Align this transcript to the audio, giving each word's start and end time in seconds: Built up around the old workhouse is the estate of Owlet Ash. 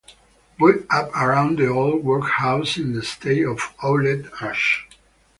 Built 0.57 0.87
up 0.89 1.09
around 1.15 1.59
the 1.59 1.67
old 1.67 2.03
workhouse 2.03 2.75
is 2.79 2.91
the 2.93 2.99
estate 3.01 3.45
of 3.45 3.59
Owlet 3.83 4.25
Ash. 4.41 4.83